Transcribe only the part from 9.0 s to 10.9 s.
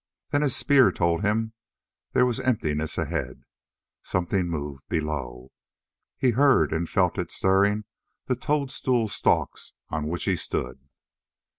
stalks on which he stood.